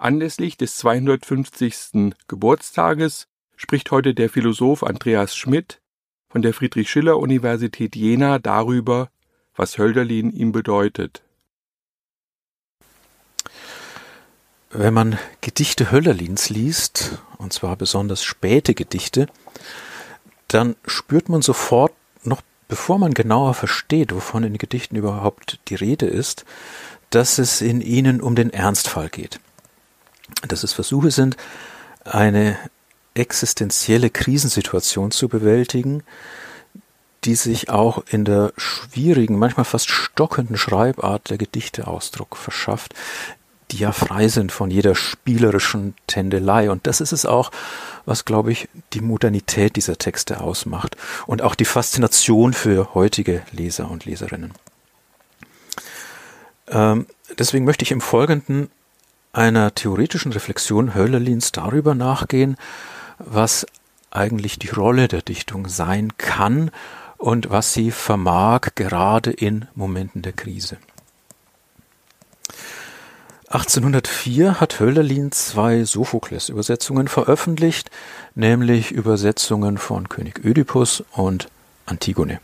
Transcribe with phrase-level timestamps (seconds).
[0.00, 2.14] Anlässlich des 250.
[2.26, 5.82] Geburtstages spricht heute der Philosoph Andreas Schmidt
[6.30, 9.10] von der Friedrich-Schiller-Universität Jena darüber,
[9.54, 11.22] was Hölderlin ihm bedeutet.
[14.70, 19.26] Wenn man Gedichte Hölderlins liest, und zwar besonders späte Gedichte,
[20.48, 21.92] dann spürt man sofort,
[22.24, 26.46] noch bevor man genauer versteht, wovon in den Gedichten überhaupt die Rede ist,
[27.10, 29.40] dass es in ihnen um den Ernstfall geht.
[30.46, 31.36] Dass es Versuche sind,
[32.04, 32.56] eine
[33.14, 36.02] existenzielle Krisensituation zu bewältigen,
[37.24, 42.94] die sich auch in der schwierigen, manchmal fast stockenden Schreibart der Gedichte Ausdruck verschafft,
[43.70, 46.70] die ja frei sind von jeder spielerischen Tändelei.
[46.70, 47.50] Und das ist es auch,
[48.04, 50.96] was, glaube ich, die Modernität dieser Texte ausmacht
[51.26, 54.52] und auch die Faszination für heutige Leser und Leserinnen.
[56.68, 57.06] Ähm,
[57.38, 58.70] deswegen möchte ich im Folgenden
[59.32, 62.56] einer theoretischen Reflexion Hölderlins darüber nachgehen,
[63.18, 63.66] was
[64.10, 66.70] eigentlich die Rolle der Dichtung sein kann
[67.16, 70.78] und was sie vermag, gerade in Momenten der Krise.
[73.48, 77.90] 1804 hat Hölderlin zwei Sophokles-Übersetzungen veröffentlicht,
[78.36, 81.48] nämlich Übersetzungen von König Ödipus und
[81.84, 82.40] Antigone.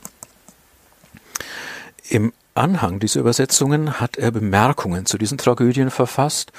[2.09, 6.53] Im Anhang dieser Übersetzungen hat er Bemerkungen zu diesen Tragödien verfasst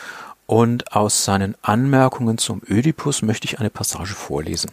[0.46, 4.72] und aus seinen Anmerkungen zum Ödipus möchte ich eine Passage vorlesen.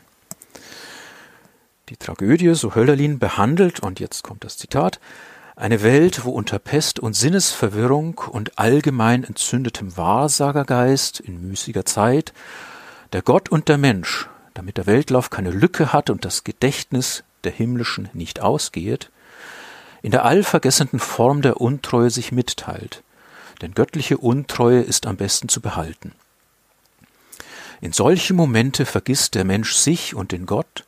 [1.89, 5.01] Die Tragödie, so Hölderlin, behandelt, und jetzt kommt das Zitat,
[5.57, 12.33] eine Welt, wo unter Pest und Sinnesverwirrung und allgemein entzündetem Wahrsagergeist in müßiger Zeit
[13.13, 17.53] der Gott und der Mensch, damit der Weltlauf keine Lücke hat und das Gedächtnis der
[17.53, 19.11] Himmlischen nicht ausgehet,
[20.05, 23.03] in der allvergessenden Form der Untreue sich mitteilt,
[23.63, 26.13] denn göttliche Untreue ist am besten zu behalten.
[27.81, 30.85] In solche Momente vergisst der Mensch sich und den Gott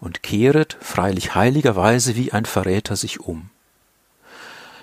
[0.00, 3.50] und kehret, freilich heiligerweise wie ein Verräter sich um.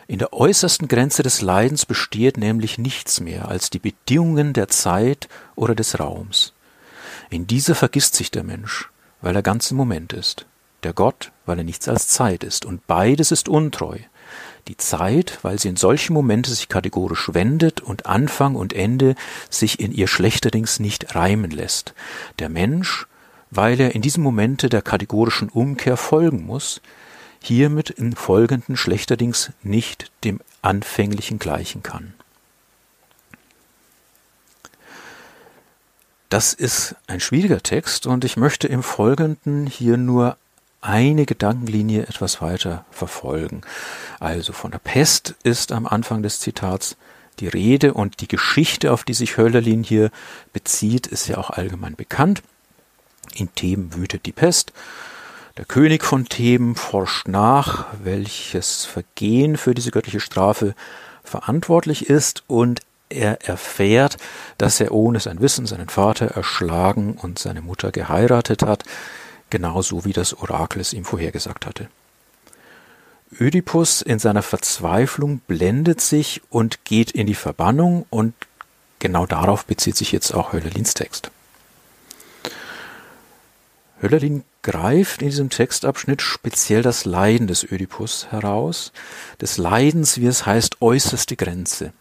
[0.06, 5.28] In der äußersten Grenze des Leidens besteht nämlich nichts mehr als die Bedingungen der Zeit
[5.56, 6.54] oder des Raums.
[7.32, 10.46] In dieser vergisst sich der Mensch, weil er ganz im Moment ist.
[10.84, 12.66] Der Gott, weil er nichts als Zeit ist.
[12.66, 13.98] Und beides ist untreu.
[14.68, 19.16] Die Zeit, weil sie in solchen Momente sich kategorisch wendet und Anfang und Ende
[19.50, 21.94] sich in ihr schlechterdings nicht reimen lässt.
[22.40, 23.08] Der Mensch,
[23.50, 26.82] weil er in diesem Momente der kategorischen Umkehr folgen muss,
[27.42, 32.14] hiermit im Folgenden schlechterdings nicht dem Anfänglichen gleichen kann.
[36.30, 40.38] Das ist ein schwieriger Text und ich möchte im Folgenden hier nur
[40.82, 43.62] eine Gedankenlinie etwas weiter verfolgen.
[44.20, 46.98] Also von der Pest ist am Anfang des Zitats
[47.40, 50.12] die Rede und die Geschichte, auf die sich Hölderlin hier
[50.54, 52.44] bezieht, ist ja auch allgemein bekannt.
[53.36, 54.74] In Theben wütet die Pest.
[55.58, 60.76] Der König von Theben forscht nach, welches Vergehen für diese göttliche Strafe
[61.24, 64.18] verantwortlich ist und er erfährt,
[64.58, 68.86] dass er ohne sein Wissen seinen Vater erschlagen und seine Mutter geheiratet hat,
[69.52, 71.88] genauso wie das Orakel es ihm vorhergesagt hatte.
[73.40, 78.34] Ödipus in seiner Verzweiflung blendet sich und geht in die Verbannung und
[79.00, 81.32] genau darauf bezieht sich jetzt auch Hölderlins Text.
[84.02, 88.92] Hölderlin greift in diesem Textabschnitt speziell das Leiden des Ödipus heraus,
[89.40, 91.94] des Leidens, wie es heißt, äußerste Grenze.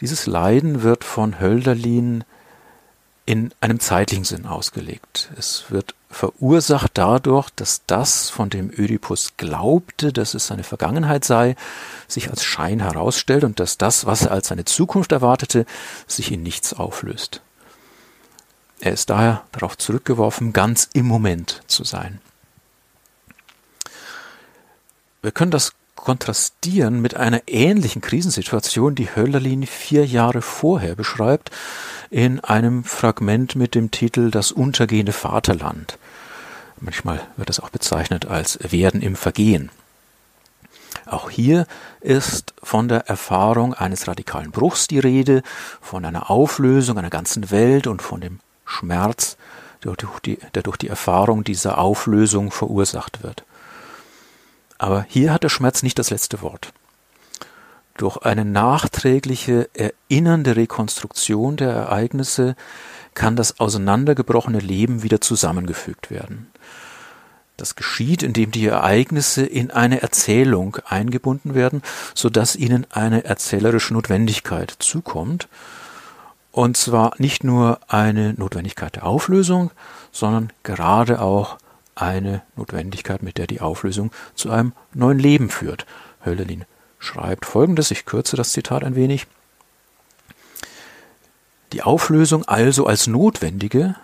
[0.00, 2.24] Dieses Leiden wird von Hölderlin
[3.24, 5.30] in einem zeitlichen Sinn ausgelegt.
[5.38, 11.56] Es wird verursacht dadurch, dass das, von dem Ödipus glaubte, dass es seine Vergangenheit sei,
[12.08, 15.66] sich als Schein herausstellt und dass das, was er als seine Zukunft erwartete,
[16.06, 17.40] sich in nichts auflöst.
[18.80, 22.20] Er ist daher darauf zurückgeworfen, ganz im Moment zu sein.
[25.22, 31.52] Wir können das kontrastieren mit einer ähnlichen Krisensituation, die Hölderlin vier Jahre vorher beschreibt,
[32.10, 35.98] in einem Fragment mit dem Titel Das untergehende Vaterland.
[36.80, 39.70] Manchmal wird es auch bezeichnet als Werden im Vergehen.
[41.06, 41.66] Auch hier
[42.00, 45.42] ist von der Erfahrung eines radikalen Bruchs die Rede,
[45.80, 49.36] von einer Auflösung einer ganzen Welt und von dem Schmerz,
[49.84, 53.44] der durch die, der durch die Erfahrung dieser Auflösung verursacht wird.
[54.82, 56.72] Aber hier hat der Schmerz nicht das letzte Wort.
[57.96, 62.56] Durch eine nachträgliche, erinnernde Rekonstruktion der Ereignisse
[63.14, 66.48] kann das auseinandergebrochene Leben wieder zusammengefügt werden.
[67.56, 71.80] Das geschieht, indem die Ereignisse in eine Erzählung eingebunden werden,
[72.12, 75.46] so dass ihnen eine erzählerische Notwendigkeit zukommt.
[76.50, 79.70] Und zwar nicht nur eine Notwendigkeit der Auflösung,
[80.10, 81.58] sondern gerade auch
[81.94, 85.86] eine Notwendigkeit, mit der die Auflösung zu einem neuen Leben führt.
[86.24, 86.64] Hölderlin
[86.98, 89.26] schreibt folgendes, ich kürze das Zitat ein wenig.
[91.72, 93.96] Die Auflösung also als notwendige,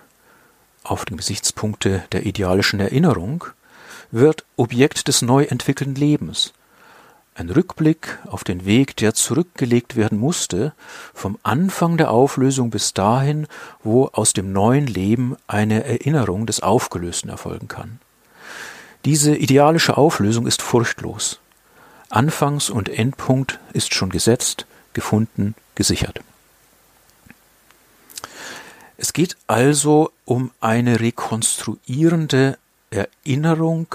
[0.83, 3.45] auf den Gesichtspunkte der idealischen Erinnerung,
[4.11, 6.53] wird Objekt des neu entwickelten Lebens.
[7.39, 10.73] Ein Rückblick auf den Weg, der zurückgelegt werden musste,
[11.15, 13.47] vom Anfang der Auflösung bis dahin,
[13.85, 18.01] wo aus dem neuen Leben eine Erinnerung des Aufgelösten erfolgen kann.
[19.05, 21.39] Diese idealische Auflösung ist furchtlos.
[22.09, 26.21] Anfangs- und Endpunkt ist schon gesetzt, gefunden, gesichert.
[28.97, 32.59] Es geht also um eine rekonstruierende
[32.91, 33.95] Erinnerung,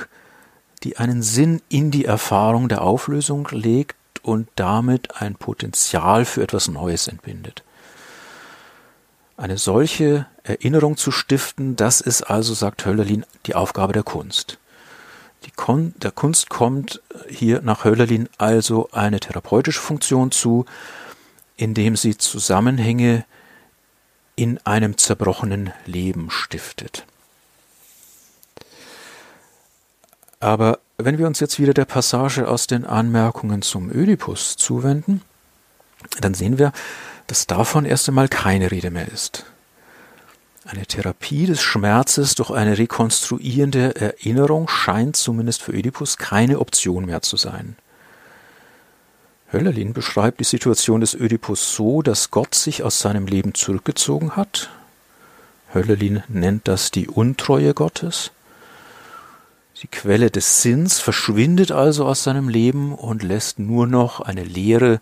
[0.84, 6.68] die einen Sinn in die Erfahrung der Auflösung legt und damit ein Potenzial für etwas
[6.68, 7.64] Neues entbindet.
[9.38, 14.60] Eine solche Erinnerung zu stiften, das ist also, sagt Hölderlin, die Aufgabe der Kunst.
[15.56, 20.66] Kon der Kunst kommt hier nach Hölderlin also eine therapeutische Funktion zu,
[21.58, 23.26] indem sie Zusammenhänge
[24.36, 27.06] in einem zerbrochenen Leben stiftet.
[30.44, 35.22] Aber wenn wir uns jetzt wieder der Passage aus den Anmerkungen zum Ödipus zuwenden,
[36.20, 36.74] dann sehen wir,
[37.28, 39.46] dass davon erst einmal keine Rede mehr ist.
[40.66, 47.22] Eine Therapie des Schmerzes durch eine rekonstruierende Erinnerung scheint zumindest für Ödipus keine Option mehr
[47.22, 47.78] zu sein.
[49.54, 54.70] Höllerlin beschreibt die Situation des Ödipus so, dass Gott sich aus seinem Leben zurückgezogen hat.
[55.74, 58.32] Höllerlin nennt das die Untreue Gottes.
[59.84, 65.02] Die Quelle des Sinns verschwindet also aus seinem Leben und lässt nur noch eine leere,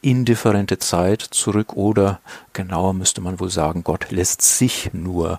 [0.00, 2.20] indifferente Zeit zurück oder
[2.54, 5.38] genauer müsste man wohl sagen, Gott lässt sich nur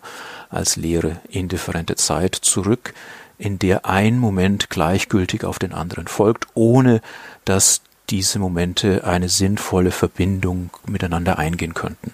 [0.49, 2.93] als leere, indifferente Zeit zurück,
[3.39, 7.01] in der ein Moment gleichgültig auf den anderen folgt, ohne
[7.45, 7.81] dass
[8.11, 12.13] diese Momente eine sinnvolle Verbindung miteinander eingehen könnten.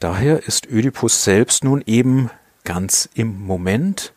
[0.00, 2.30] Daher ist Ödipus selbst nun eben
[2.64, 4.12] ganz im Moment.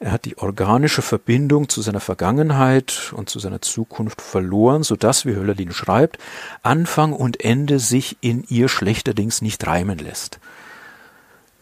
[0.00, 5.24] Er hat die organische Verbindung zu seiner Vergangenheit und zu seiner Zukunft verloren, so dass,
[5.24, 6.18] wie Höllerlin schreibt,
[6.62, 10.40] Anfang und Ende sich in ihr schlechterdings nicht reimen lässt.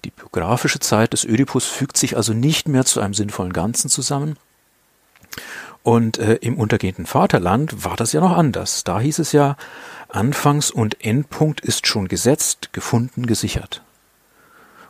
[0.04, 4.36] Die biografische Zeit des Ödipus fügt sich also nicht mehr zu einem sinnvollen Ganzen zusammen,
[5.82, 8.84] und äh, im untergehenden Vaterland war das ja noch anders.
[8.84, 9.56] Da hieß es ja,
[10.08, 13.82] Anfangs- und Endpunkt ist schon gesetzt, gefunden, gesichert.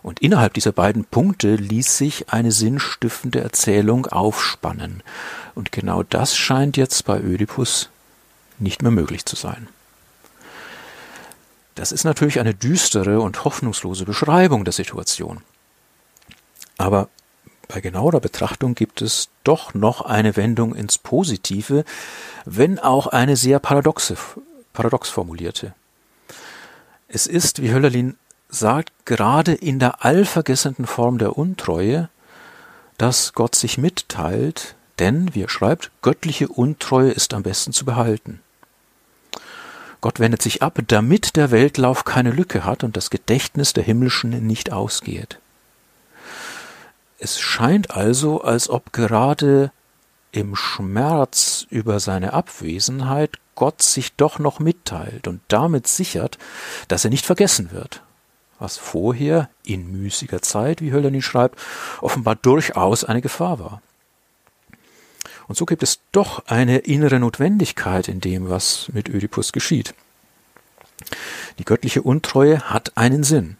[0.02, 5.02] Und innerhalb dieser beiden Punkte ließ sich eine sinnstiftende Erzählung aufspannen.
[5.54, 7.88] Und genau das scheint jetzt bei Ödipus
[8.58, 9.68] nicht mehr möglich zu sein.
[11.74, 15.42] Das ist natürlich eine düstere und hoffnungslose Beschreibung der Situation.
[16.78, 17.08] Aber
[17.68, 21.84] bei genauerer Betrachtung gibt es doch noch eine Wendung ins Positive,
[22.44, 24.16] wenn auch eine sehr paradoxe,
[24.72, 25.74] paradox formulierte.
[27.08, 28.16] Es ist, wie Höllerlin
[28.52, 32.08] sagt, gerade in der allvergessenden Form der Untreue,
[32.98, 38.40] dass Gott sich mitteilt, denn, wie er schreibt, göttliche Untreue ist am besten zu behalten.
[40.00, 44.30] Gott wendet sich ab, damit der Weltlauf keine Lücke hat und das Gedächtnis der Himmlischen
[44.46, 45.38] nicht ausgeht.
[47.18, 49.70] Es scheint also, als ob gerade
[50.32, 56.38] im Schmerz über seine Abwesenheit Gott sich doch noch mitteilt und damit sichert,
[56.88, 58.02] dass er nicht vergessen wird,
[58.62, 61.58] was vorher in müßiger Zeit, wie Hölderlin schreibt,
[62.00, 63.82] offenbar durchaus eine Gefahr war.
[65.48, 69.94] Und so gibt es doch eine innere Notwendigkeit in dem, was mit Ödipus geschieht.
[71.58, 73.56] Die göttliche Untreue hat einen Sinn.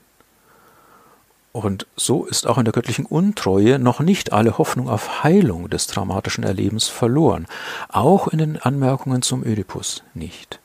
[1.51, 5.87] Und so ist auch in der göttlichen Untreue noch nicht alle Hoffnung auf Heilung des
[5.89, 7.47] traumatischen Erlebens verloren,
[7.89, 10.61] auch in den Anmerkungen zum Ödipus nicht.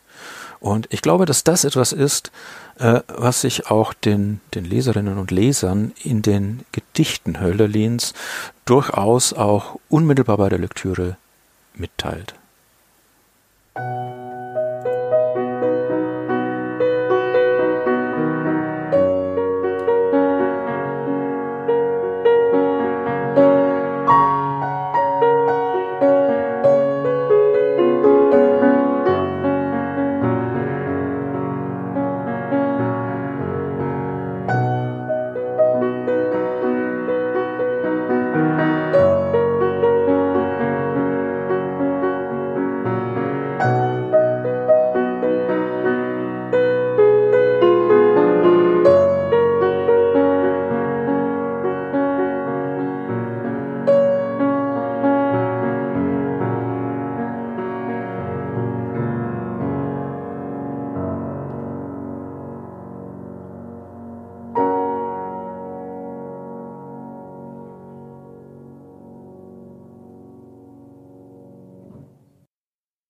[0.59, 2.31] Und ich glaube, dass das etwas ist,
[2.79, 8.13] äh, was sich auch den, den Leserinnen und Lesern in den Gedichten Hölderlins
[8.65, 11.17] durchaus auch unmittelbar bei der Lektüre
[11.75, 12.33] mitteilt.